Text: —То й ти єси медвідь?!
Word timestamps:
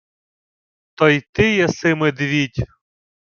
—То 0.95 1.09
й 1.09 1.21
ти 1.31 1.51
єси 1.55 1.95
медвідь?! 1.95 2.65